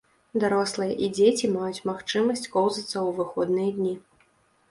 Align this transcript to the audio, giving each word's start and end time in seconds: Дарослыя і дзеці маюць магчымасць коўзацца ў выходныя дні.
Дарослыя 0.43 0.93
і 1.07 1.09
дзеці 1.17 1.49
маюць 1.57 1.83
магчымасць 1.89 2.49
коўзацца 2.55 2.93
ў 3.07 3.09
выходныя 3.19 3.69
дні. 3.77 3.93